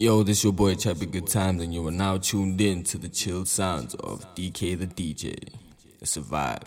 Yo, 0.00 0.22
this 0.22 0.44
your 0.44 0.52
boy 0.52 0.76
Chappy 0.76 1.06
Good 1.06 1.26
Times, 1.26 1.60
and 1.60 1.74
you 1.74 1.84
are 1.88 1.90
now 1.90 2.18
tuned 2.18 2.60
in 2.60 2.84
to 2.84 2.98
the 2.98 3.08
chill 3.08 3.44
sounds 3.44 3.96
of 3.96 4.24
DK 4.36 4.78
the 4.78 4.86
DJ. 4.86 5.52
It's 6.00 6.16
vibe. 6.16 6.62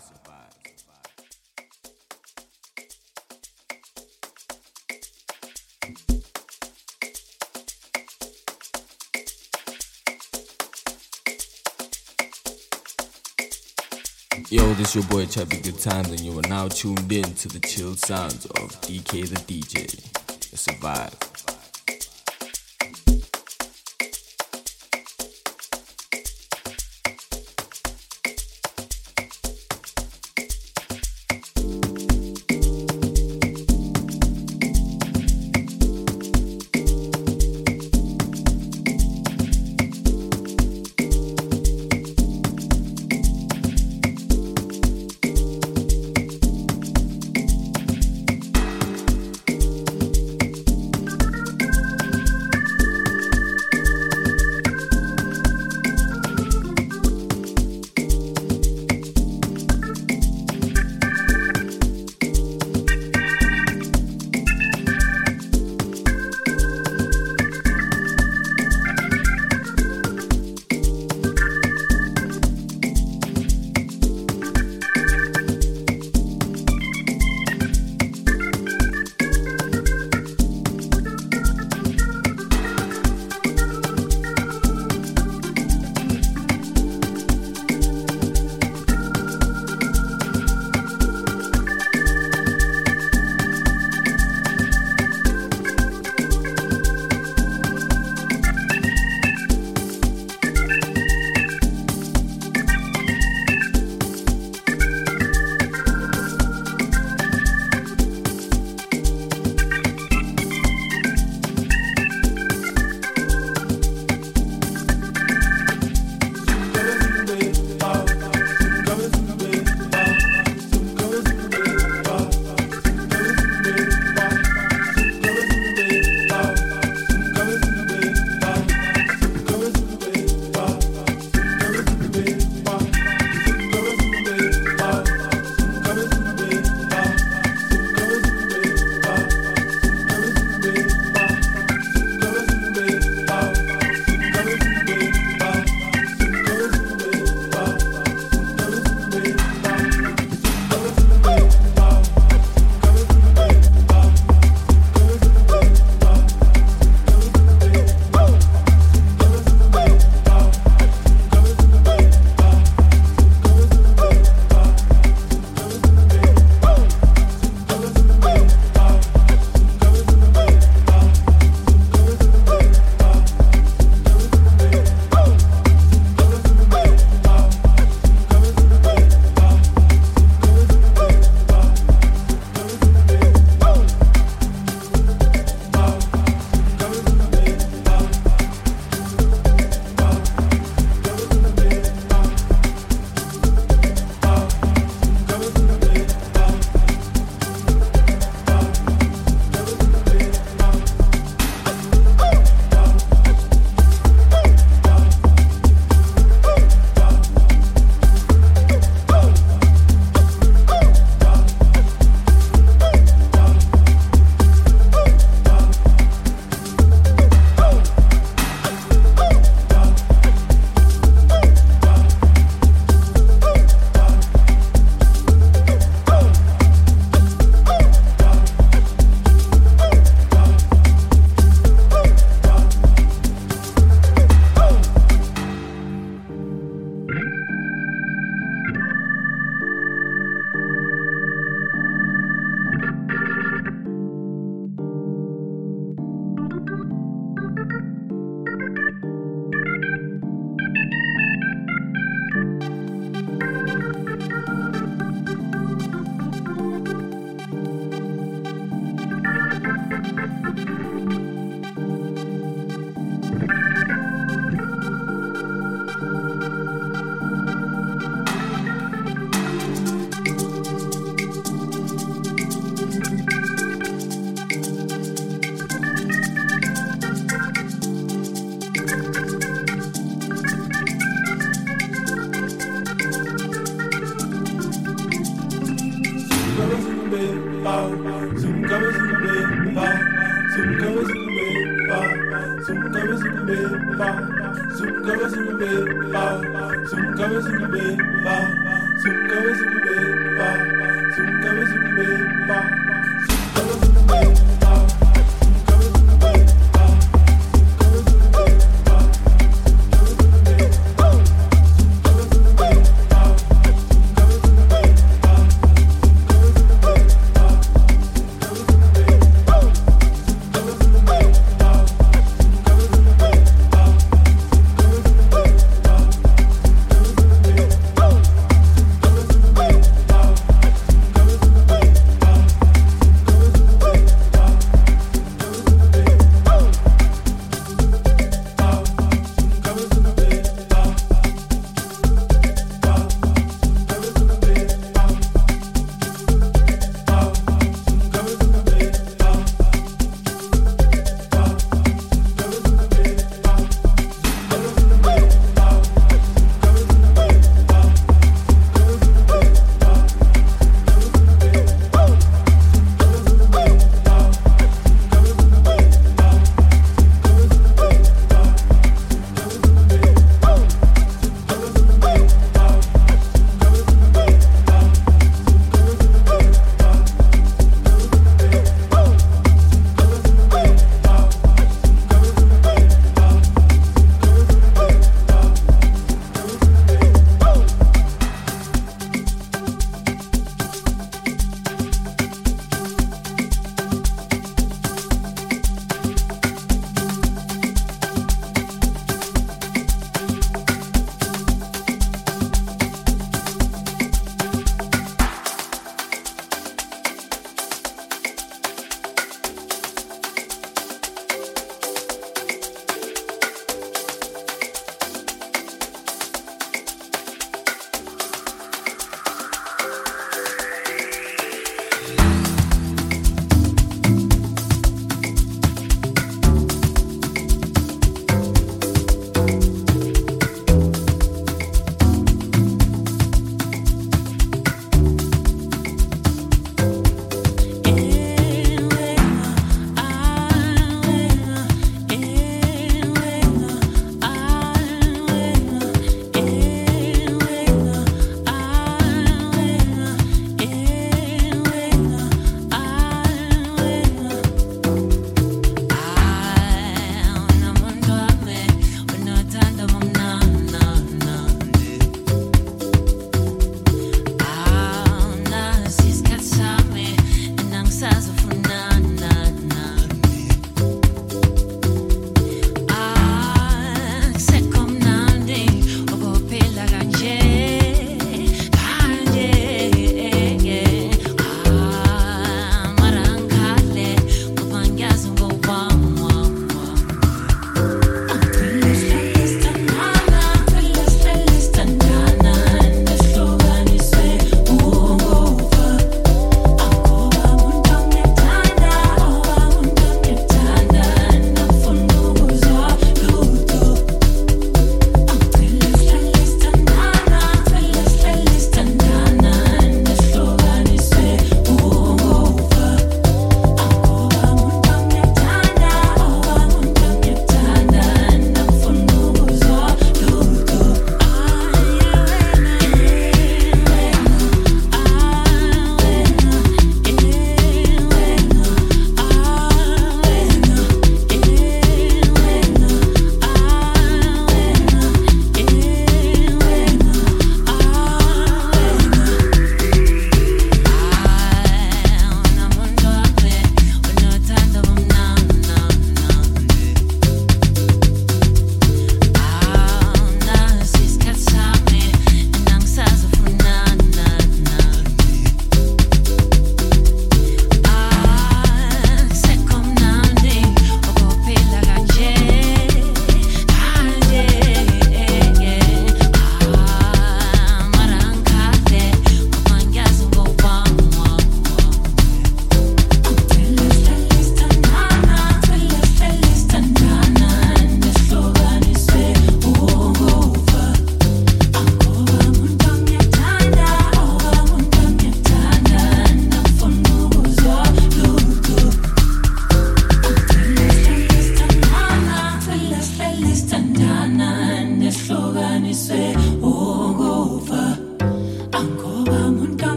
Yo, 14.50 14.74
this 14.74 14.94
your 14.94 15.06
boy 15.06 15.26
Chappy 15.28 15.62
Good 15.62 15.80
Times, 15.80 16.10
and 16.10 16.20
you 16.20 16.38
are 16.38 16.50
now 16.50 16.68
tuned 16.68 17.10
in 17.10 17.34
to 17.36 17.48
the 17.48 17.62
chill 17.62 17.96
sounds 17.96 18.46
of 18.48 18.72
DK 18.82 19.30
the 19.30 19.38
DJ. 19.38 19.86
It's 20.52 20.68
vibe. 20.68 21.31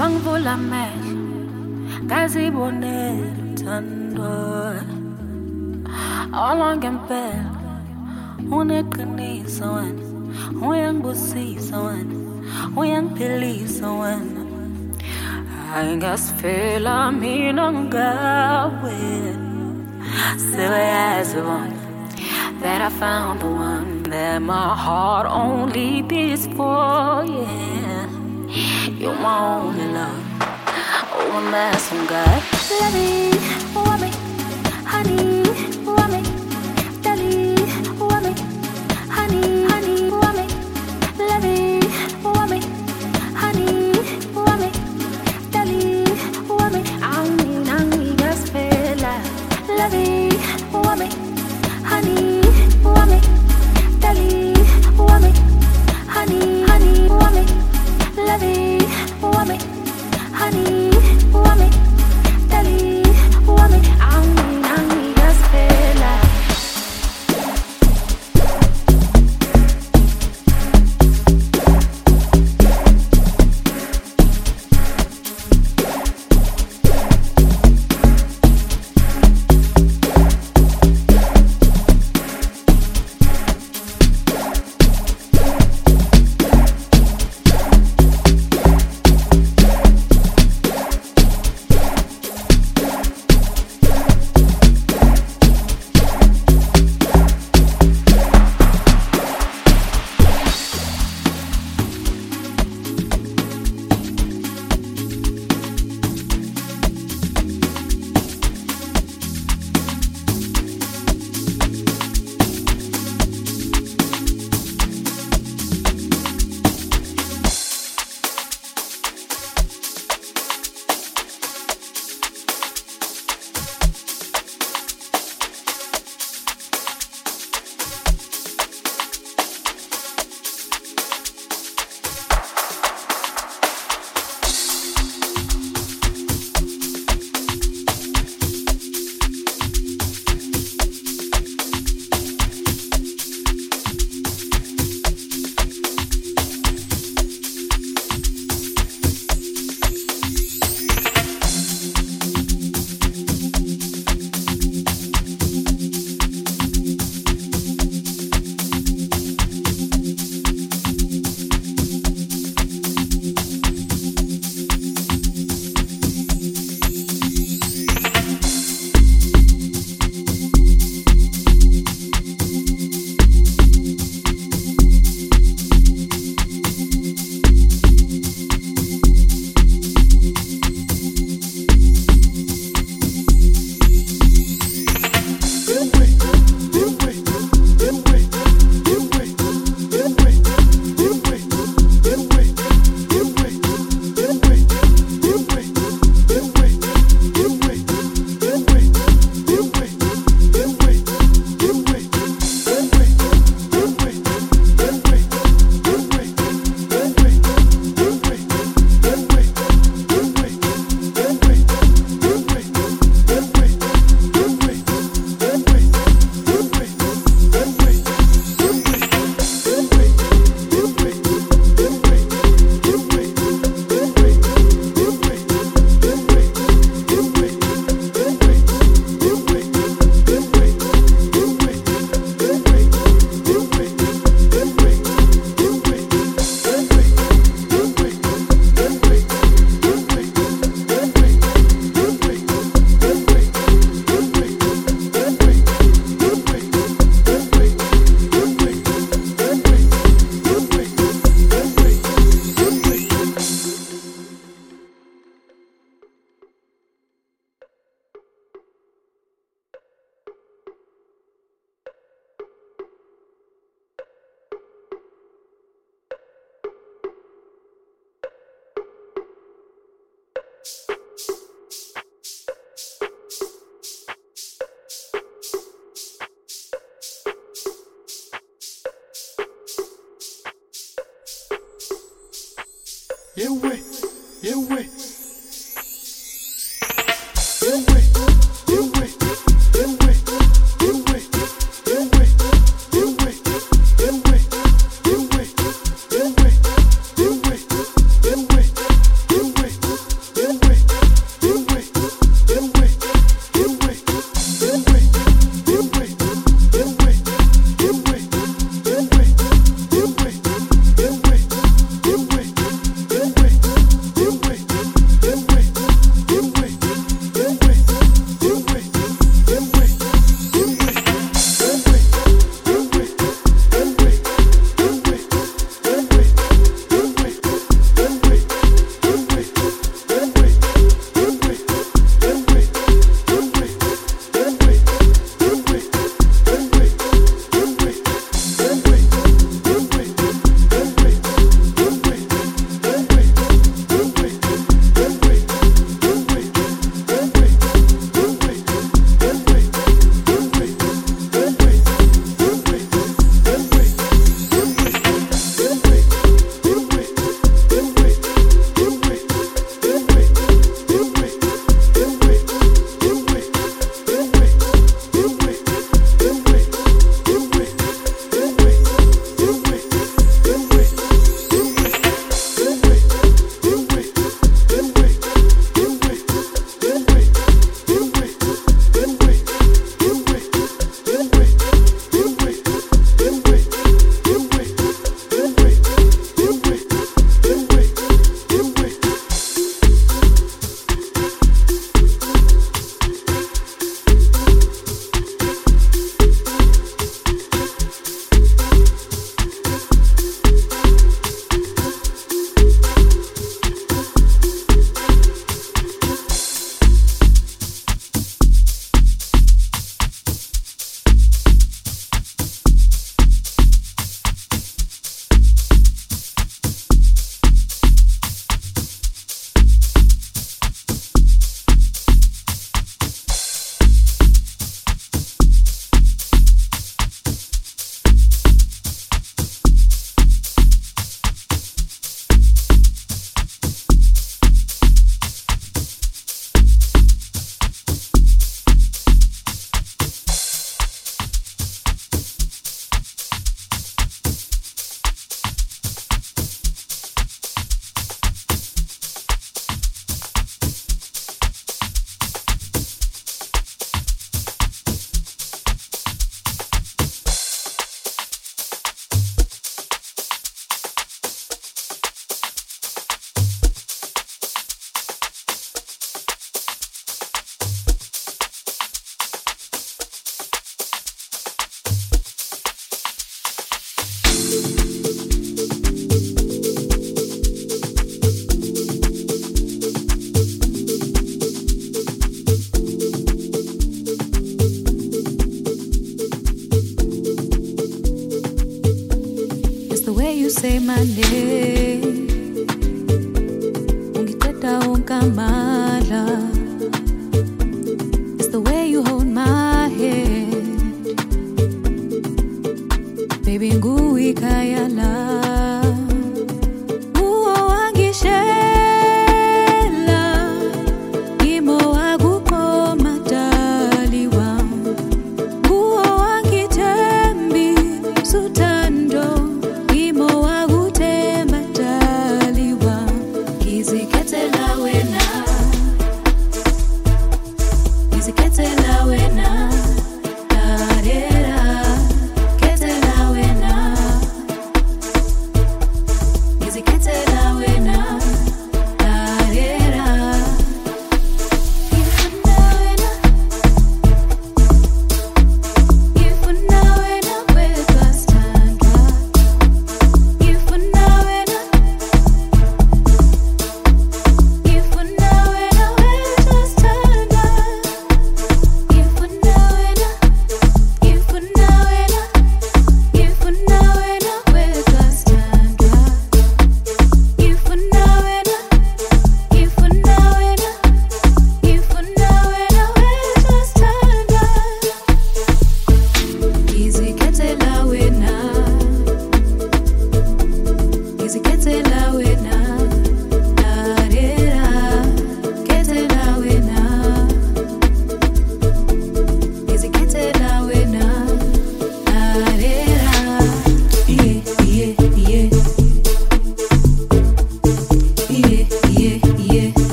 Bangivula 0.00 0.52
amehlo 0.56 1.18
ngazibonela 2.04 3.40
uthando 3.52 4.32
All 6.32 6.60
ngempela 6.78 7.52
uneqiniso 8.56 9.66
wena 9.76 10.04
uyangibusisa 10.68 11.76
wena 11.84 12.16
uyangiphilisa 12.80 13.88
wena 14.00 14.42
hayi 15.70 15.96
ngasifela 15.96 17.12
mina 17.12 17.66
ngawe 17.72 18.96
sebeyazi 20.48 21.40
bona 21.46 21.80
That 22.62 22.80
I 22.82 22.90
found 22.90 23.40
the 23.40 23.46
one 23.46 24.02
that 24.04 24.40
my 24.40 24.74
heart 24.74 25.26
only 25.26 26.02
beats 26.02 26.46
for, 26.46 27.24
yeah. 27.24 27.79
You're 29.00 29.14
my 29.14 29.60
only 29.60 29.86
love. 29.94 30.22
Oh, 30.42 31.32
I'm 31.32 31.54
asking 31.54 32.04
God, 32.04 32.42
me. 32.92 33.39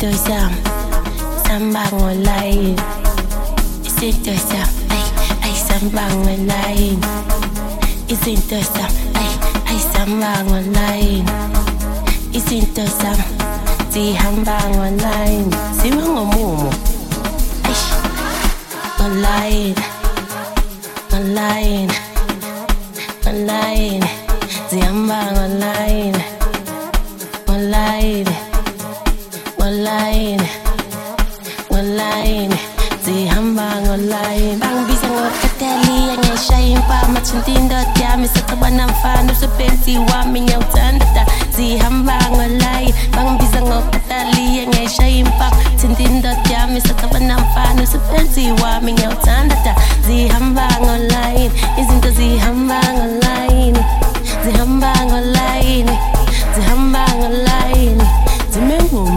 to 0.00 0.06
yourself. 0.06 0.52
Somebody 1.46 1.96
won't 1.96 2.24
lie. 2.24 2.74
Say 3.82 4.12
to 4.12 4.30
yourself, 4.30 4.70
ay, 4.88 5.04
ay, 5.44 5.52
somebody 5.52 6.14
won't 6.16 6.46
lie. 6.48 6.96
Listen 8.08 8.36
to 8.48 8.56
yourself, 8.56 8.92
ay, 9.14 9.30
ay, 9.68 9.78
somebody 9.92 10.50
won't 10.50 10.72
lie. 10.72 11.22
Listen 12.32 12.64
to 12.74 12.80
yourself, 12.80 13.20
see, 13.92 14.16
somebody 14.16 14.76
won't 14.78 15.02
lie. 15.02 15.44
See, 15.76 15.90
man, 15.90 16.08
go 16.16 16.24
move. 16.32 16.72
Ay, 17.68 17.80
won't 18.98 19.16
lie. 19.20 19.74
Won't 21.12 21.28
lie. 21.36 21.88
Won't 23.26 23.40
lie. 23.46 24.00
See, 24.68 24.80
I'm 24.80 25.06
back 25.06 25.36
online. 25.36 26.16
Online 27.48 28.49
online. 29.90 30.40
Online. 31.70 32.50
The 33.04 33.12
zihamba 33.12 33.66
online. 33.90 34.58
Bangibiza 34.60 35.06
ngokukhathali 35.08 36.10
angiyishaya 36.14 36.66
impama 36.66 37.20
thintindoda 37.20 37.86
yami 38.00 38.28
saxaba 38.28 38.70
namfana 38.70 39.32
usepensi 39.32 39.98
wami 39.98 40.40
ngiyawuthanda. 40.40 41.06
The 41.14 41.26
zihamba 41.56 42.18
online. 42.32 42.94
Bangibiza 43.16 43.62
ngokukhathali 43.62 44.60
angiyishaya 44.60 45.08
impama 45.08 45.56
thintindoda 45.76 46.36
yami 46.50 46.80
saxaba 46.80 47.18
namfana 47.18 47.82
usepensi 47.82 48.52
wami 48.62 48.92
ngiyawuthanda. 48.92 49.56
The 49.64 49.74
zihamba 50.06 50.68
online. 50.82 51.50
Izinto 51.80 52.10
zihamba 52.10 52.80
online. 53.04 53.78
The 54.44 54.50
zihamba 54.50 54.92
online. 55.12 55.86
The 56.54 56.60
zihamba 56.60 57.04
online. 57.26 57.98
The 57.98 58.52
zimengu 58.52 59.09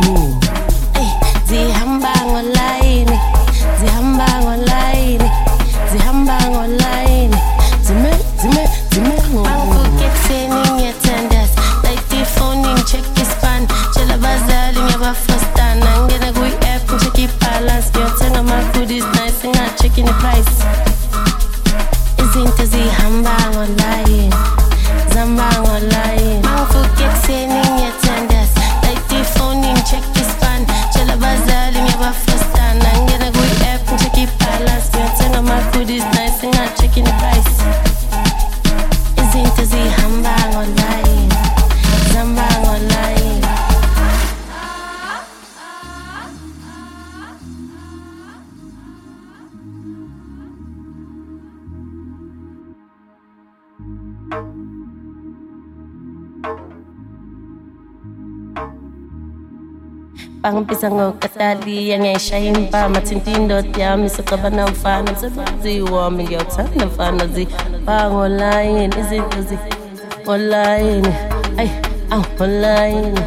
ngokatali 60.92 61.94
angiyayishaya 61.94 62.46
impama 62.52 63.02
thinta 63.02 63.32
indoda 63.32 63.84
yami 63.84 64.10
sicabana 64.10 64.68
mfana 64.68 65.12
msebenzi 65.12 65.82
wami 65.82 66.24
ngiyawuthanda 66.24 66.86
mfana 66.86 67.28
zibangolayini 67.28 68.96
izinto 69.00 69.38
zingolayini 69.42 71.14
ayi 71.58 71.72
awu 72.12 72.24
ngolayini 72.36 73.22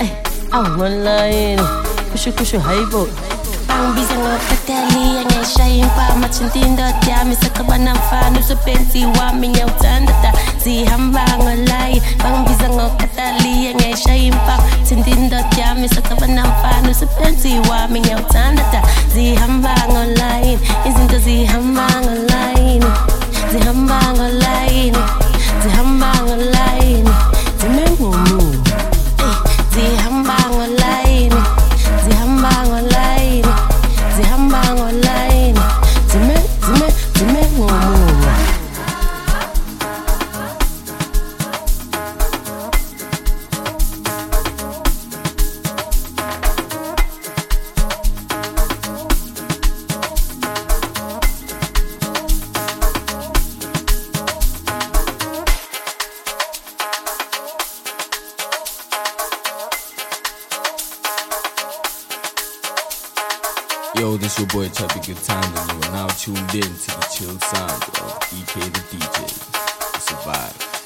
ayi 0.00 0.10
awu 0.52 0.66
ngolayini 0.68 1.62
kusho 2.12 2.32
kusho 2.32 2.60
hayibo 2.60 3.08
bangibiza 3.82 4.14
ngokatali 4.14 5.18
angiyayishaya 5.20 5.74
impama 5.74 6.28
thinta 6.28 6.58
indoda 6.58 6.94
yami 7.10 7.36
sicabana 7.36 7.94
mfana 7.94 8.30
msebenzi 8.40 9.06
wami 9.18 9.48
ngiyawuthanda 9.48 10.32
zihamba 10.64 11.24
ngolayini 11.38 12.02
bangibiza 12.22 12.68
ngokatali 12.70 13.68
angiyayishaya 13.68 14.16
impama 14.16 14.62
thinta 14.88 15.10
indoda 15.10 15.56
yami 15.58 15.88
sicabana 15.88 16.42
mfana 16.46 16.88
msebenzi 16.90 17.52
wami 17.70 18.00
ngiyawuthanda 18.00 18.82
zihamba 19.14 19.74
ngolayini 19.90 20.58
izinto 20.88 21.18
zihamba 21.18 21.86
ngolayini 22.02 22.86
zihamba 23.52 23.98
ngolayini 24.14 24.98
zihamba 25.62 26.12
ngolayini 26.22 27.10
zime 27.60 27.84
your 64.42 64.48
boy 64.48 64.68
Chubby 64.70 64.98
Good 65.06 65.22
Times, 65.22 65.46
and 65.46 65.70
you 65.70 65.88
are 65.88 65.92
now 65.92 66.06
tuned 66.08 66.54
in 66.54 66.62
to 66.62 66.90
the 66.90 67.08
chill 67.14 67.38
sounds 67.38 67.84
of 68.00 68.18
EK 68.32 68.60
the 68.70 68.80
DJ. 68.90 69.22
It's 69.94 70.81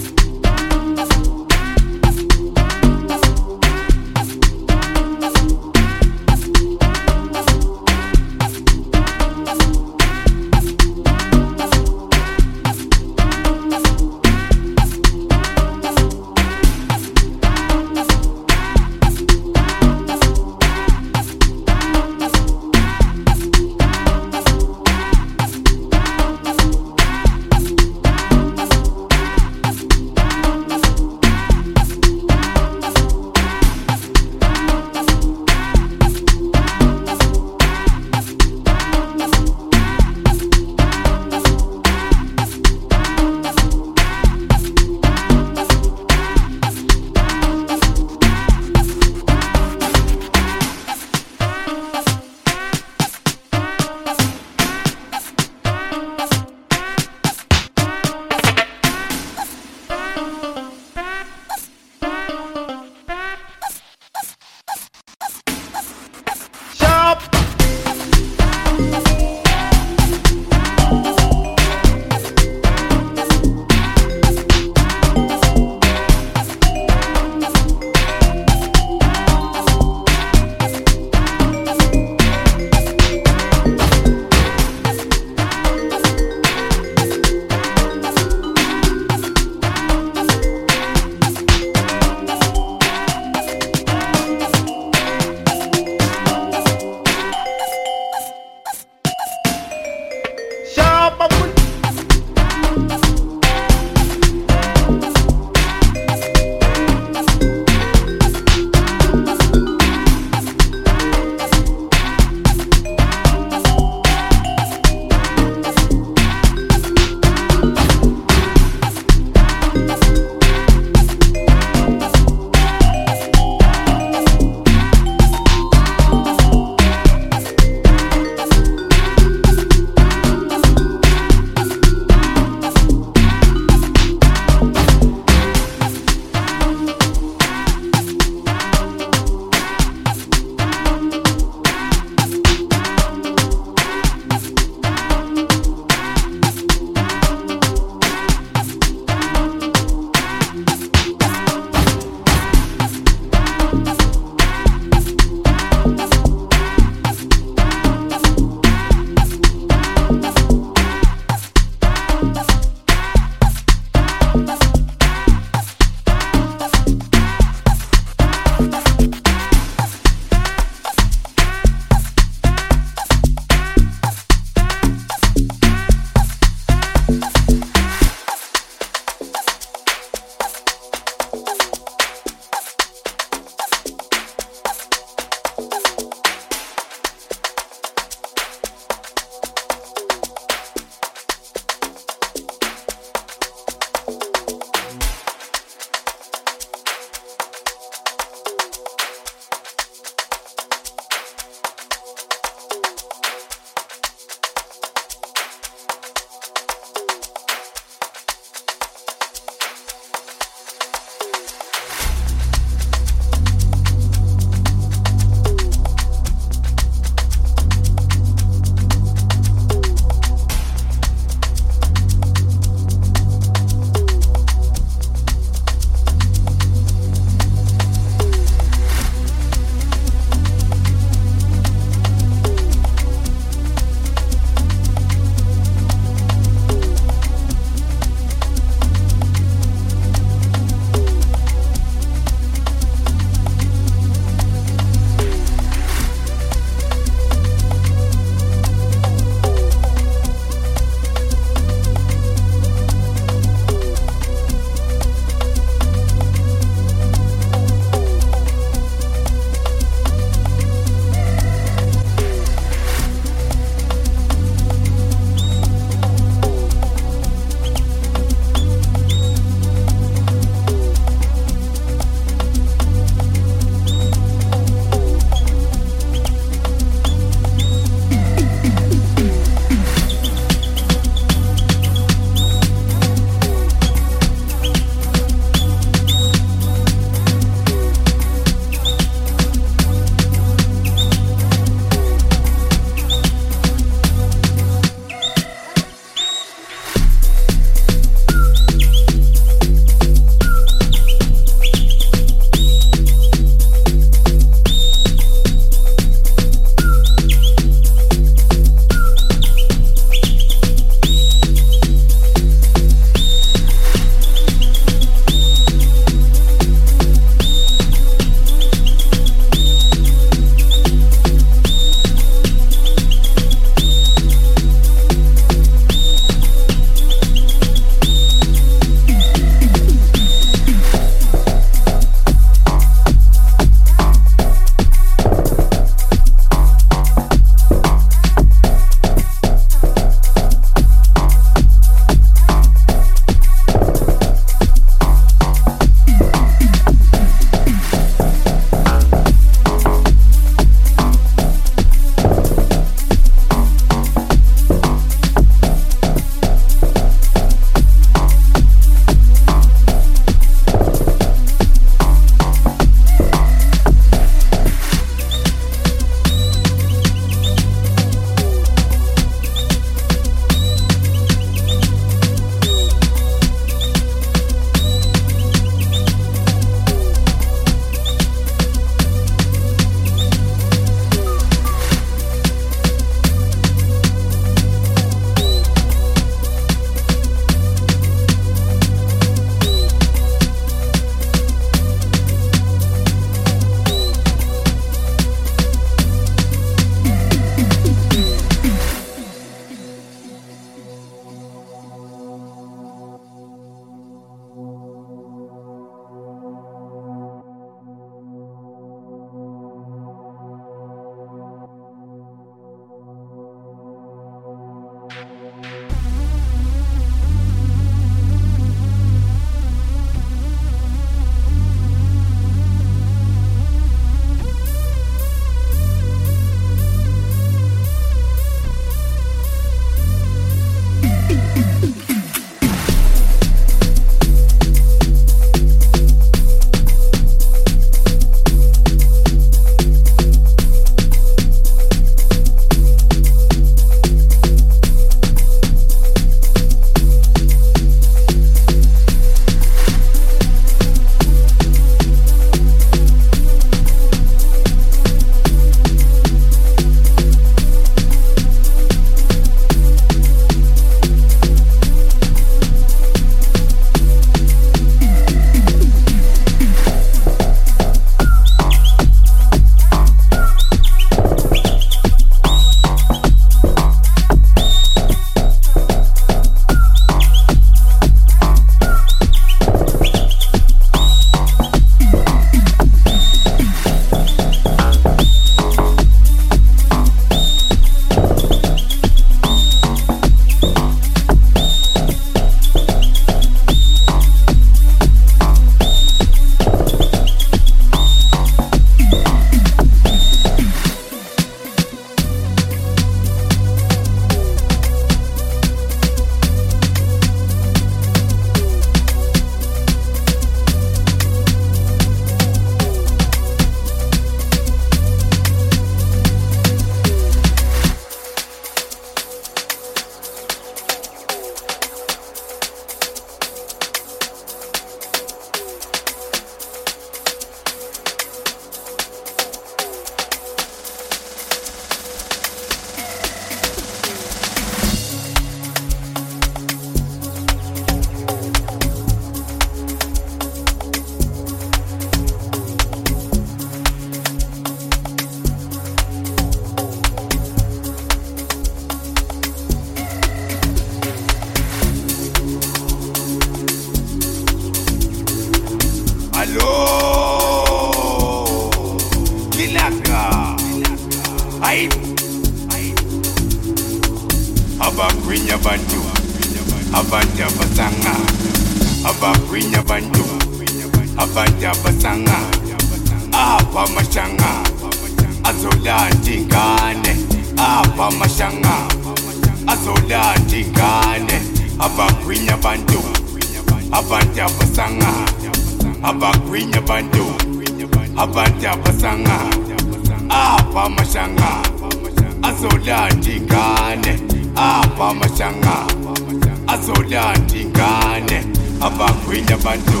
abagwenya 598.80 599.56
bantu 599.64 600.00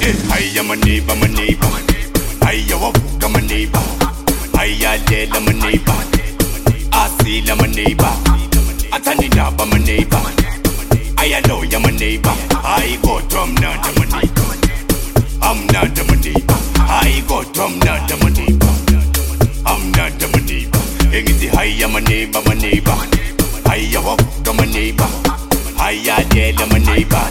eh, 0.00 0.14
haiya 0.30 0.62
maneiba 0.62 1.14
maneiba 1.16 1.68
haiya 2.44 2.76
wavuka 2.76 3.28
maneiba 3.28 3.80
haiyalela 4.56 5.40
maneiba 5.40 5.94
asila 7.02 7.56
maneiba 7.56 8.10
athandindaba 8.90 9.66
maneiba 9.66 10.20
ayaloya 11.16 11.80
maneiba 11.80 12.36
hayi 12.62 12.98
kodwa 12.98 13.46
mnanda 13.46 13.90
maneiba 13.98 14.42
amnanda 15.40 16.04
maneiba 16.04 16.54
hayi 16.88 17.22
kodwa 17.22 17.68
mnanda 17.68 18.16
maneiba 18.16 18.66
amnanda 19.64 20.28
maneiba 20.28 20.78
engithi 21.12 21.46
haiya 21.56 21.88
maneiba 21.88 22.42
maneiba 22.42 22.96
haiya 23.68 24.00
wavuka 24.00 24.52
maneiba 24.52 24.67
Aya 25.88 26.16
je 26.34 26.52
da 26.52 26.66
my 26.66 26.78
neighbor. 26.78 27.26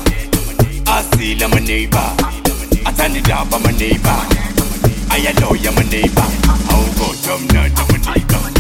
Asi 0.96 1.36
la 1.40 1.48
my 1.48 1.60
neighbor. 1.60 2.10
Atani 2.86 3.22
da 3.22 3.44
ba 3.46 3.58
my 3.60 3.72
neighbor. 3.72 4.20
Aya 5.14 5.32
lo 5.42 5.54
ya 5.64 5.72
my 5.72 5.84
neighbor. 5.92 6.28
How 6.70 6.84
go 6.98 7.08
jump 7.24 7.54
na 7.54 7.68
da 7.76 7.84
my 7.92 7.98
neighbor. 8.08 8.57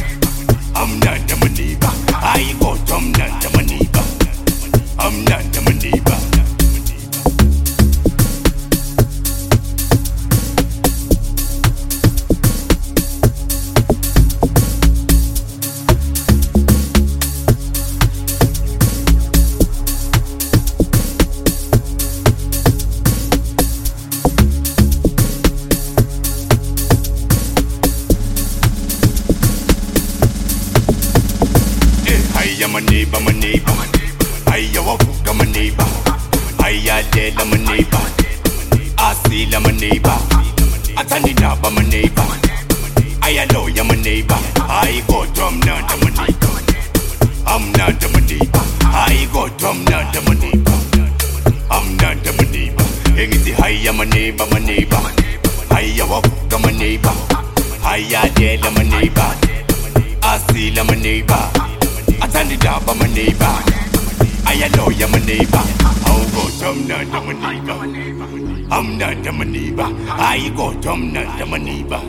Neighbor. 70.83 72.01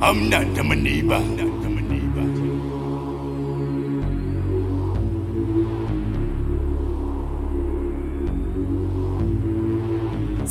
Amnandi 0.00 0.62
my 0.68 0.74
neighbor. 0.74 1.44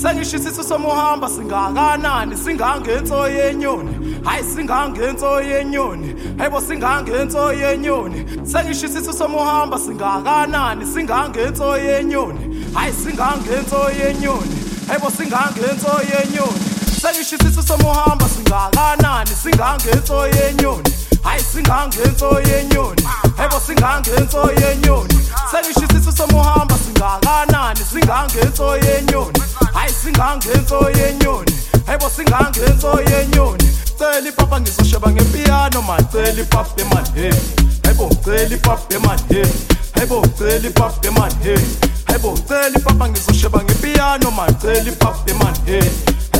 sengisho 0.03 0.37
isisu 0.37 0.63
somuhamba 0.63 1.29
singakanani? 1.29 2.35
Singangenso 2.37 3.27
yenyoni. 3.27 3.93
Hayi 4.23 4.43
singangenso 4.43 5.41
yenyoni. 5.41 6.15
Hayibo 6.37 6.61
singangenso 6.61 7.53
yenyoni. 7.53 8.25
Sengisho 8.43 8.85
isisu 8.87 9.13
somuhamba 9.13 9.77
singakanani? 9.79 10.85
Singangenso 10.85 11.77
yenyoni. 11.77 12.43
Hayi 12.73 12.93
singangenso 12.93 13.79
yenyoni. 13.99 14.55
Hayibo 14.87 15.09
singangenso 15.09 15.91
yenyoni. 16.11 16.62
selishisiso 17.03 17.61
somuhamba 17.61 18.29
singakanani 18.29 19.29
singangenso 19.43 20.27
yenyoni. 20.27 20.91
Hayi 21.23 21.43
singangenso 21.43 22.39
yenyoni. 22.49 23.03
Hebo 23.37 23.59
singangenso 23.67 24.51
yenyoni. 24.61 25.19
Selishisiso 25.51 26.11
somuhamba 26.11 26.75
singakanani 26.85 27.79
singangenso 27.91 28.77
yenyoni. 28.77 29.39
Hayi 29.73 29.93
singangenso 29.93 30.89
yenyoni. 30.97 31.53
Hebo 31.87 32.09
singangenso 32.09 33.01
yenyoni. 33.09 33.69
Cela 33.97 34.29
ipapa 34.29 34.61
ngizosheba 34.61 35.11
ngepiyano 35.11 35.81
macela 35.81 36.41
ipapa 36.41 36.81
emanheni 36.81 37.41
hebo 37.83 38.09
cela 38.25 38.55
ipapa 38.55 38.95
emanheni 38.95 39.53
hebo 39.99 40.27
cela 40.37 40.67
ipapa 40.67 41.07
emanheni 41.07 41.75
hebo 42.07 42.37
cela 42.47 42.77
ipapa 42.77 43.09
ngizosheba 43.09 43.63
ngepiyano 43.63 44.31
macela 44.31 44.89
ipapa 44.91 45.31
emanheni 45.31 45.91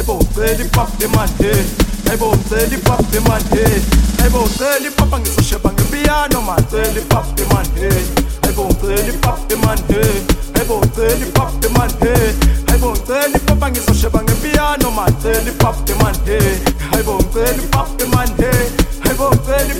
ipapa 0.07 1.07
man 1.15 1.30
hey 1.39 1.63
hayibo 2.05 2.35
cela 2.49 2.75
ipapa 2.75 3.19
man 3.30 3.41
hey 3.51 3.80
hayibo 4.19 4.49
cela 4.57 4.88
ipapa 4.88 5.19
ngizosheba 5.19 5.71
ngempiyano 5.73 6.41
man 6.41 6.63
hey 6.71 8.03
hayibo 8.41 8.67
cela 8.81 9.07
ipapa 9.09 9.55
man 9.65 9.77
hey 9.88 10.21
hayibo 10.53 10.81
cela 10.95 11.25
ipapa 11.25 11.69
man 11.77 11.89
hey 12.01 12.34
hayibo 12.67 12.97
cela 13.07 13.27
ipapa 13.38 13.69
ngizosheba 13.71 14.23
ngempiyano 14.23 14.91
man 14.91 15.13
cela 15.21 15.49
ipapa 15.49 15.95
man 16.03 16.15
hey 16.25 16.57
hayibo 16.91 17.23
cela 17.34 17.63
ipapa 17.63 18.07
man 18.07 18.30
hey 18.38 18.69
hayibo 19.03 19.30
cela 19.45 19.73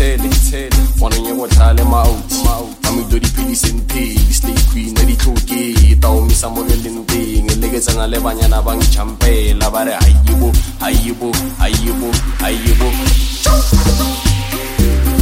tele 0.00 0.70
ngwana 0.96 1.18
nye 1.18 1.34
botlhale 1.34 1.84
maothi 1.84 2.34
a 2.88 2.92
medodi 2.92 3.26
phediseng 3.26 3.80
phedi 3.88 4.34
stay 4.34 4.54
queen 4.72 4.96
ya 4.96 5.04
ditlhoke 5.04 5.96
taomisa 6.00 6.48
mo 6.48 6.62
re 6.62 6.76
leng 6.76 7.06
teng 7.06 7.60
le 7.60 7.68
ke 7.68 7.80
tsena 7.80 8.06
le 8.06 8.20
banyana 8.20 8.62
ba 8.62 8.74
ntšhampela 8.74 9.70
ba 9.70 9.84
you, 9.84 10.52
I 10.80 10.90
you, 11.84 11.92
aibo 12.40 12.48
you. 12.48 15.19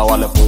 la 0.00 0.16
vale. 0.16 0.39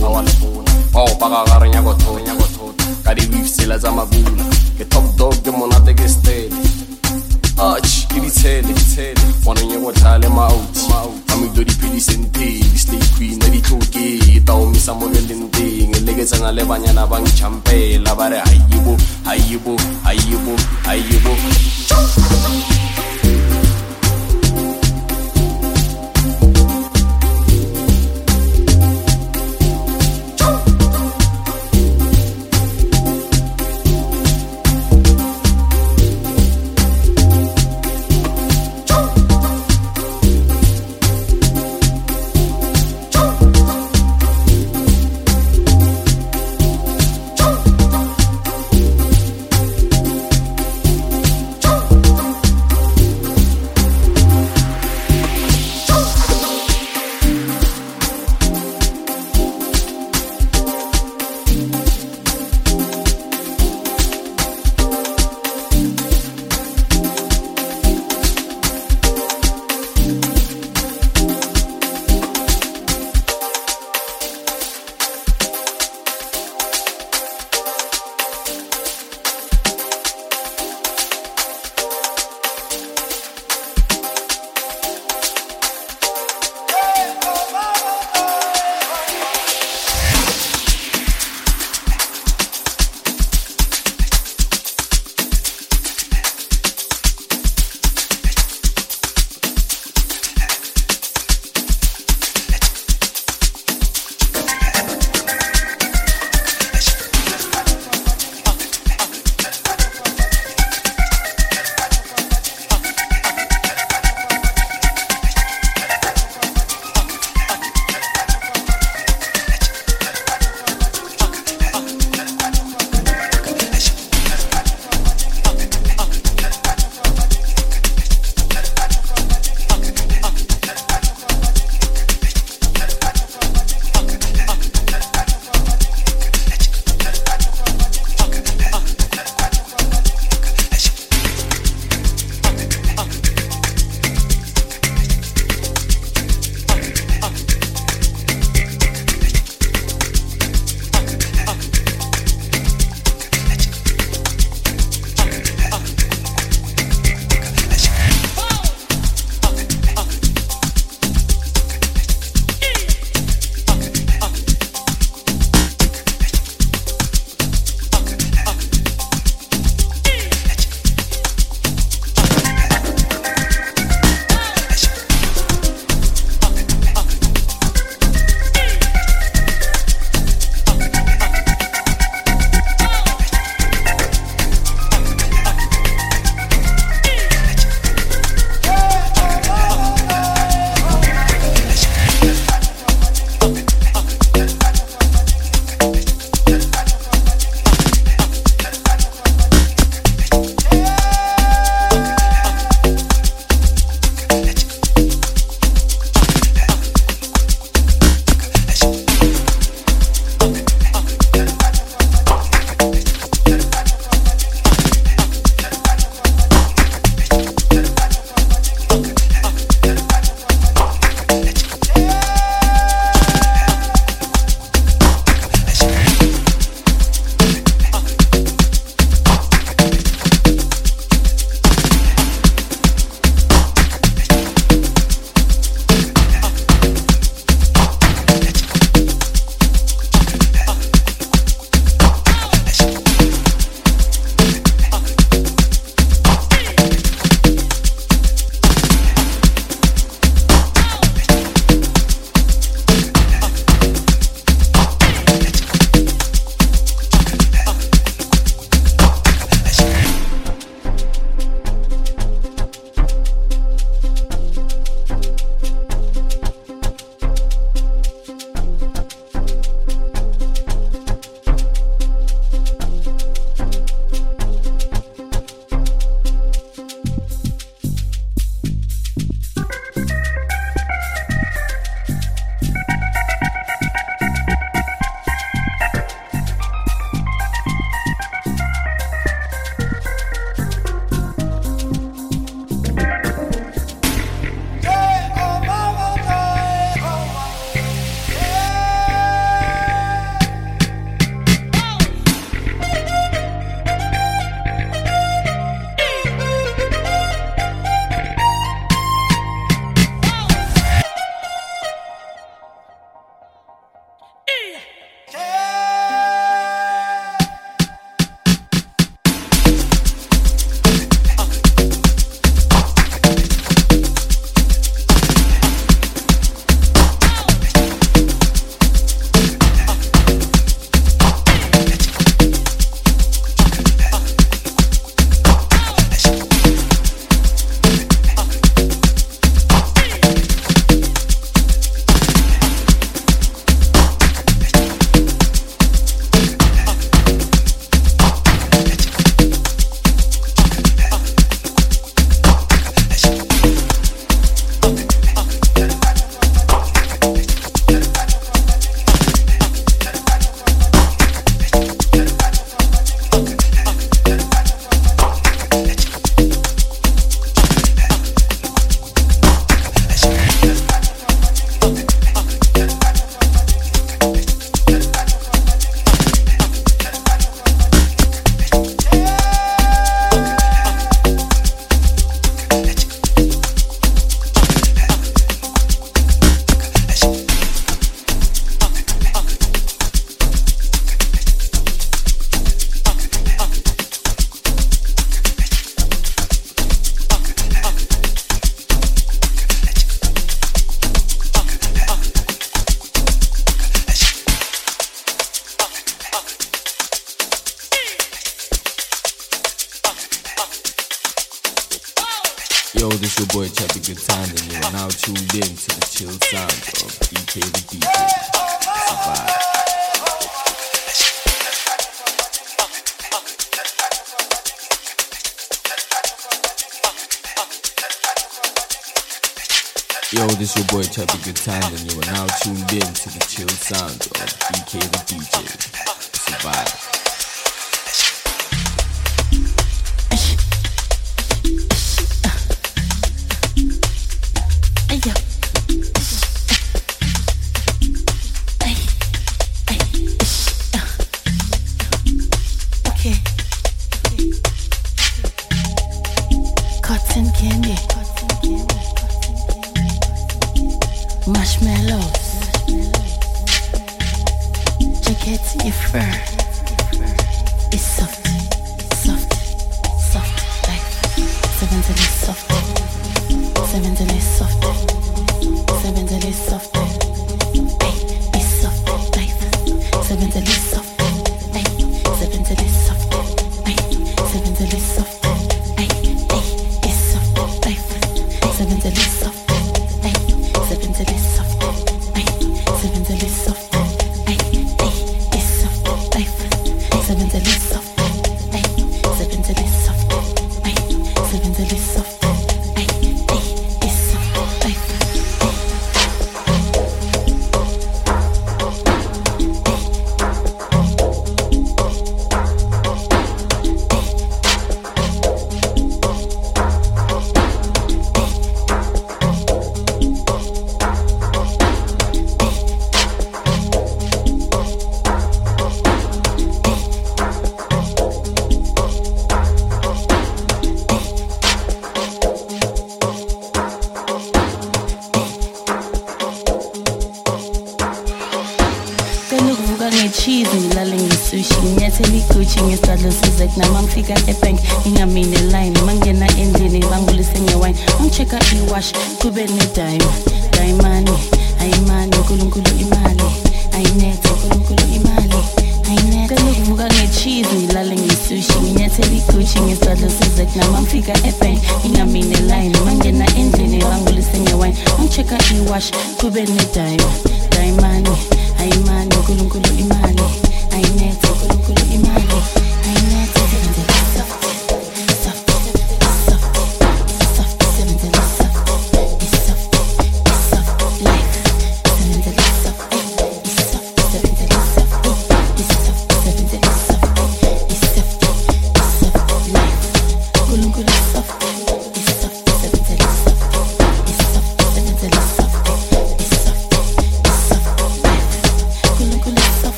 Yo, 430.32 430.46
this 430.56 430.74
your 430.74 430.86
boy 430.86 431.02
Chubby 431.02 431.36
Good 431.44 431.56
Time, 431.56 431.82
and 431.92 432.10
you 432.10 432.18
are 432.18 432.32
now 432.32 432.46
tuned 432.62 432.90
in 432.90 433.00
to 433.00 433.28
the 433.28 433.44
chill 433.50 433.68
sound 433.68 434.14
of 434.14 434.48
BK 434.72 434.98
the 435.12 435.18
DJ. 435.28 435.92
Survive. 436.32 437.11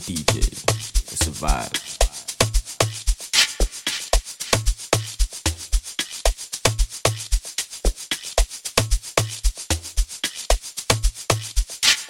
DJ. 0.00 0.40
It's. 1.22 2.00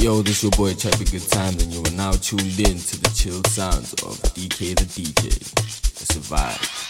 Yo, 0.00 0.22
this 0.22 0.42
your 0.42 0.50
boy 0.52 0.72
Check 0.74 0.98
Good 1.04 1.28
Times, 1.30 1.62
and 1.62 1.72
you 1.72 1.82
are 1.82 1.96
now 1.96 2.12
tuned 2.12 2.58
in 2.58 2.78
to 2.78 3.00
the 3.00 3.12
chill 3.14 3.42
sounds 3.44 3.92
of 4.02 4.16
DK 4.34 4.74
the 4.78 4.84
DJ. 4.86 5.26
It's 5.26 6.14
survive. 6.14 6.89